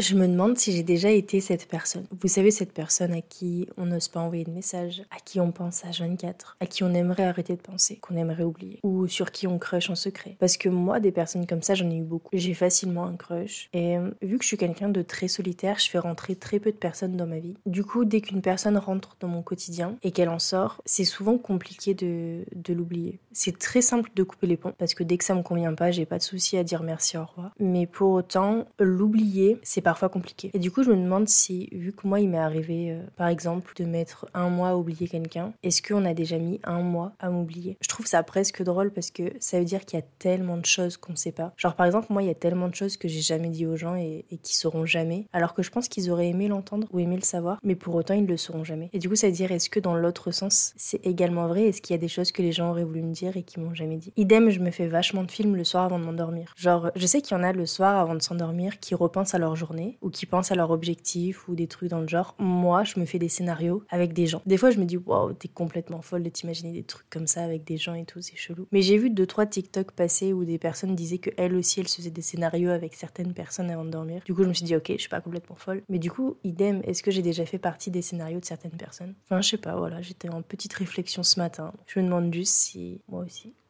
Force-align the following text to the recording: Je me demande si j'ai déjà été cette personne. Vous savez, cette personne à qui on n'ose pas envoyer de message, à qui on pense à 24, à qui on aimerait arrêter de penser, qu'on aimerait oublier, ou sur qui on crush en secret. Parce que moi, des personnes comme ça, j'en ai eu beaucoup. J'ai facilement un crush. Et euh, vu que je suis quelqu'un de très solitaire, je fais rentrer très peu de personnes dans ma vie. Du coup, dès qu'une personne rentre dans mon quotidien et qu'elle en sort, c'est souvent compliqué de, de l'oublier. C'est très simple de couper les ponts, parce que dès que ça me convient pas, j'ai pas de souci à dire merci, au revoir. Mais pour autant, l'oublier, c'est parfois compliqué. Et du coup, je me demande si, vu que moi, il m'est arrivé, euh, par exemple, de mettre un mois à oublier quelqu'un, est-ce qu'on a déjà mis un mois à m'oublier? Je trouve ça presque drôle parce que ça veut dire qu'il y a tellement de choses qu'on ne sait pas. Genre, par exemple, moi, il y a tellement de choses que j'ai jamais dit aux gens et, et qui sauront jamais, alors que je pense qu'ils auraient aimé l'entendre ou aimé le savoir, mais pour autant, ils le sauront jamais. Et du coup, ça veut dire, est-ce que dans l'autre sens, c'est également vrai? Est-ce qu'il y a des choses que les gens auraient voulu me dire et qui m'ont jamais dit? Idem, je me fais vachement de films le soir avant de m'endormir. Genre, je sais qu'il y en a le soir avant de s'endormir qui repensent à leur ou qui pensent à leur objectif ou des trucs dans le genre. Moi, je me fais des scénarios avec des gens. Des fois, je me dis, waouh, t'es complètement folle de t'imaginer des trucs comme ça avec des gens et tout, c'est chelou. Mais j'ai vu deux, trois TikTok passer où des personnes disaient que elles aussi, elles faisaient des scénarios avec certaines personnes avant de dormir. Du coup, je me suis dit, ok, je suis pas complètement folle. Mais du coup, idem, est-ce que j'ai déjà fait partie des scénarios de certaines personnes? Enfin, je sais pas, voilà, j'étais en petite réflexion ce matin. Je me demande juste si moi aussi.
Je 0.00 0.16
me 0.16 0.26
demande 0.26 0.58
si 0.58 0.72
j'ai 0.72 0.82
déjà 0.82 1.08
été 1.10 1.40
cette 1.40 1.68
personne. 1.68 2.04
Vous 2.20 2.26
savez, 2.26 2.50
cette 2.50 2.72
personne 2.72 3.12
à 3.12 3.20
qui 3.20 3.68
on 3.76 3.86
n'ose 3.86 4.08
pas 4.08 4.18
envoyer 4.18 4.42
de 4.42 4.50
message, 4.50 5.04
à 5.16 5.20
qui 5.24 5.38
on 5.38 5.52
pense 5.52 5.84
à 5.84 5.90
24, 5.96 6.56
à 6.58 6.66
qui 6.66 6.82
on 6.82 6.92
aimerait 6.92 7.22
arrêter 7.22 7.54
de 7.54 7.60
penser, 7.60 7.98
qu'on 7.98 8.16
aimerait 8.16 8.42
oublier, 8.42 8.80
ou 8.82 9.06
sur 9.06 9.30
qui 9.30 9.46
on 9.46 9.56
crush 9.56 9.90
en 9.90 9.94
secret. 9.94 10.36
Parce 10.40 10.56
que 10.56 10.68
moi, 10.68 10.98
des 10.98 11.12
personnes 11.12 11.46
comme 11.46 11.62
ça, 11.62 11.76
j'en 11.76 11.88
ai 11.90 11.98
eu 11.98 12.02
beaucoup. 12.02 12.30
J'ai 12.32 12.54
facilement 12.54 13.04
un 13.04 13.14
crush. 13.14 13.68
Et 13.72 13.96
euh, 13.96 14.10
vu 14.20 14.36
que 14.36 14.42
je 14.42 14.48
suis 14.48 14.56
quelqu'un 14.56 14.88
de 14.88 15.00
très 15.00 15.28
solitaire, 15.28 15.78
je 15.78 15.88
fais 15.88 16.00
rentrer 16.00 16.34
très 16.34 16.58
peu 16.58 16.72
de 16.72 16.76
personnes 16.76 17.16
dans 17.16 17.26
ma 17.28 17.38
vie. 17.38 17.54
Du 17.64 17.84
coup, 17.84 18.04
dès 18.04 18.20
qu'une 18.20 18.42
personne 18.42 18.76
rentre 18.76 19.16
dans 19.20 19.28
mon 19.28 19.42
quotidien 19.42 19.96
et 20.02 20.10
qu'elle 20.10 20.28
en 20.28 20.40
sort, 20.40 20.82
c'est 20.86 21.04
souvent 21.04 21.38
compliqué 21.38 21.94
de, 21.94 22.40
de 22.52 22.74
l'oublier. 22.74 23.20
C'est 23.30 23.60
très 23.60 23.80
simple 23.80 24.10
de 24.16 24.24
couper 24.24 24.48
les 24.48 24.56
ponts, 24.56 24.74
parce 24.76 24.94
que 24.94 25.04
dès 25.04 25.18
que 25.18 25.24
ça 25.24 25.36
me 25.36 25.42
convient 25.42 25.74
pas, 25.74 25.92
j'ai 25.92 26.04
pas 26.04 26.18
de 26.18 26.24
souci 26.24 26.56
à 26.56 26.64
dire 26.64 26.82
merci, 26.82 27.16
au 27.16 27.24
revoir. 27.24 27.52
Mais 27.60 27.86
pour 27.86 28.10
autant, 28.10 28.66
l'oublier, 28.80 29.60
c'est 29.62 29.83
parfois 29.84 30.08
compliqué. 30.08 30.50
Et 30.54 30.58
du 30.58 30.70
coup, 30.70 30.82
je 30.82 30.90
me 30.90 30.96
demande 30.96 31.28
si, 31.28 31.68
vu 31.72 31.92
que 31.92 32.06
moi, 32.06 32.20
il 32.20 32.28
m'est 32.28 32.38
arrivé, 32.38 32.90
euh, 32.90 33.02
par 33.16 33.28
exemple, 33.28 33.72
de 33.76 33.84
mettre 33.84 34.26
un 34.34 34.48
mois 34.48 34.70
à 34.70 34.76
oublier 34.76 35.06
quelqu'un, 35.06 35.52
est-ce 35.62 35.82
qu'on 35.82 36.04
a 36.04 36.14
déjà 36.14 36.38
mis 36.38 36.60
un 36.64 36.80
mois 36.80 37.12
à 37.20 37.30
m'oublier? 37.30 37.76
Je 37.80 37.88
trouve 37.88 38.06
ça 38.06 38.22
presque 38.22 38.62
drôle 38.62 38.90
parce 38.90 39.10
que 39.10 39.32
ça 39.38 39.58
veut 39.58 39.64
dire 39.64 39.84
qu'il 39.84 39.98
y 39.98 40.02
a 40.02 40.06
tellement 40.18 40.56
de 40.56 40.66
choses 40.66 40.96
qu'on 40.96 41.12
ne 41.12 41.16
sait 41.16 41.32
pas. 41.32 41.52
Genre, 41.56 41.74
par 41.74 41.86
exemple, 41.86 42.08
moi, 42.10 42.22
il 42.22 42.26
y 42.26 42.32
a 42.32 42.34
tellement 42.34 42.68
de 42.68 42.74
choses 42.74 42.96
que 42.96 43.06
j'ai 43.08 43.20
jamais 43.20 43.48
dit 43.48 43.66
aux 43.66 43.76
gens 43.76 43.94
et, 43.94 44.24
et 44.30 44.38
qui 44.38 44.56
sauront 44.56 44.86
jamais, 44.86 45.26
alors 45.32 45.54
que 45.54 45.62
je 45.62 45.70
pense 45.70 45.88
qu'ils 45.88 46.10
auraient 46.10 46.28
aimé 46.28 46.48
l'entendre 46.48 46.88
ou 46.92 46.98
aimé 46.98 47.16
le 47.16 47.22
savoir, 47.22 47.58
mais 47.62 47.74
pour 47.74 47.94
autant, 47.94 48.14
ils 48.14 48.26
le 48.26 48.36
sauront 48.36 48.64
jamais. 48.64 48.90
Et 48.92 48.98
du 48.98 49.08
coup, 49.08 49.16
ça 49.16 49.26
veut 49.28 49.32
dire, 49.32 49.52
est-ce 49.52 49.70
que 49.70 49.80
dans 49.80 49.94
l'autre 49.94 50.30
sens, 50.30 50.72
c'est 50.76 51.04
également 51.06 51.46
vrai? 51.46 51.64
Est-ce 51.64 51.82
qu'il 51.82 51.94
y 51.94 51.98
a 51.98 52.00
des 52.00 52.08
choses 52.08 52.32
que 52.32 52.42
les 52.42 52.52
gens 52.52 52.70
auraient 52.70 52.84
voulu 52.84 53.02
me 53.02 53.12
dire 53.12 53.36
et 53.36 53.42
qui 53.42 53.60
m'ont 53.60 53.74
jamais 53.74 53.96
dit? 53.96 54.12
Idem, 54.16 54.50
je 54.50 54.60
me 54.60 54.70
fais 54.70 54.86
vachement 54.86 55.24
de 55.24 55.30
films 55.30 55.56
le 55.56 55.64
soir 55.64 55.84
avant 55.84 55.98
de 55.98 56.04
m'endormir. 56.04 56.52
Genre, 56.56 56.90
je 56.96 57.06
sais 57.06 57.20
qu'il 57.20 57.36
y 57.36 57.40
en 57.40 57.42
a 57.42 57.52
le 57.52 57.66
soir 57.66 57.98
avant 57.98 58.14
de 58.14 58.22
s'endormir 58.22 58.78
qui 58.80 58.94
repensent 58.94 59.34
à 59.34 59.38
leur 59.38 59.56
ou 60.00 60.10
qui 60.10 60.26
pensent 60.26 60.52
à 60.52 60.54
leur 60.54 60.70
objectif 60.70 61.48
ou 61.48 61.54
des 61.54 61.66
trucs 61.66 61.90
dans 61.90 62.00
le 62.00 62.08
genre. 62.08 62.34
Moi, 62.38 62.84
je 62.84 62.98
me 62.98 63.04
fais 63.04 63.18
des 63.18 63.28
scénarios 63.28 63.82
avec 63.88 64.12
des 64.12 64.26
gens. 64.26 64.42
Des 64.46 64.56
fois, 64.56 64.70
je 64.70 64.78
me 64.78 64.84
dis, 64.84 64.96
waouh, 64.96 65.32
t'es 65.32 65.48
complètement 65.48 66.02
folle 66.02 66.22
de 66.22 66.28
t'imaginer 66.28 66.72
des 66.72 66.82
trucs 66.82 67.08
comme 67.10 67.26
ça 67.26 67.42
avec 67.42 67.64
des 67.64 67.76
gens 67.76 67.94
et 67.94 68.04
tout, 68.04 68.20
c'est 68.20 68.36
chelou. 68.36 68.66
Mais 68.72 68.82
j'ai 68.82 68.98
vu 68.98 69.10
deux, 69.10 69.26
trois 69.26 69.46
TikTok 69.46 69.92
passer 69.92 70.32
où 70.32 70.44
des 70.44 70.58
personnes 70.58 70.94
disaient 70.94 71.18
que 71.18 71.30
elles 71.36 71.54
aussi, 71.54 71.80
elles 71.80 71.88
faisaient 71.88 72.10
des 72.10 72.22
scénarios 72.22 72.70
avec 72.70 72.94
certaines 72.94 73.34
personnes 73.34 73.70
avant 73.70 73.84
de 73.84 73.90
dormir. 73.90 74.22
Du 74.24 74.34
coup, 74.34 74.42
je 74.42 74.48
me 74.48 74.54
suis 74.54 74.64
dit, 74.64 74.76
ok, 74.76 74.92
je 74.92 74.98
suis 74.98 75.08
pas 75.08 75.20
complètement 75.20 75.56
folle. 75.56 75.82
Mais 75.88 75.98
du 75.98 76.10
coup, 76.10 76.36
idem, 76.44 76.80
est-ce 76.84 77.02
que 77.02 77.10
j'ai 77.10 77.22
déjà 77.22 77.46
fait 77.46 77.58
partie 77.58 77.90
des 77.90 78.02
scénarios 78.02 78.40
de 78.40 78.44
certaines 78.44 78.72
personnes? 78.72 79.14
Enfin, 79.24 79.40
je 79.40 79.50
sais 79.50 79.58
pas, 79.58 79.76
voilà, 79.76 80.00
j'étais 80.02 80.28
en 80.28 80.42
petite 80.42 80.72
réflexion 80.74 81.22
ce 81.22 81.38
matin. 81.38 81.72
Je 81.86 82.00
me 82.00 82.04
demande 82.04 82.32
juste 82.32 82.54
si 82.54 83.00
moi 83.08 83.24
aussi. 83.24 83.54